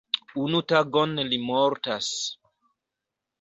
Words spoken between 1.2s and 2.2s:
li mortas.